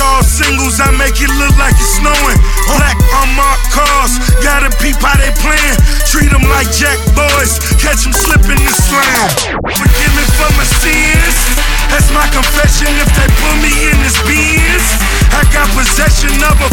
[0.00, 2.38] all singles, I make it look like it's snowing.
[2.78, 5.78] Black unmarked cars, gotta peep how they playing.
[6.06, 9.26] Treat them like jack boys, catch them slipping the slam.
[9.66, 11.36] Forgive me for my sins,
[11.90, 12.90] that's my confession.
[12.98, 14.86] If they put me in this Benz,
[15.34, 16.70] I got possession of a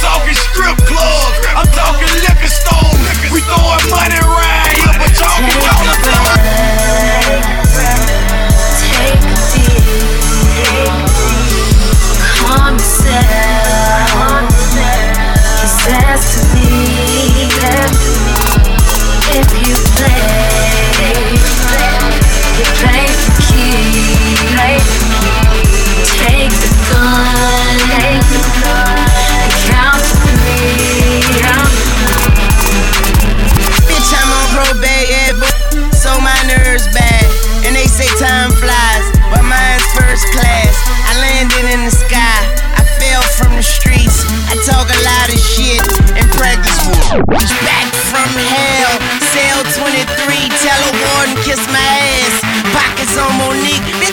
[0.00, 2.98] talking strip clubs, I'm talking liquor stores.
[3.32, 5.67] We throwing money right, but y'all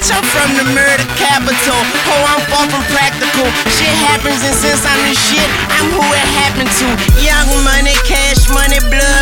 [0.05, 1.79] bitch, I'm from the murder capital.
[2.05, 3.45] Oh, I'm far from practical.
[3.73, 6.87] Shit happens, and since I'm the shit, I'm who it happened to.
[7.21, 9.14] Young money, cash money, blood.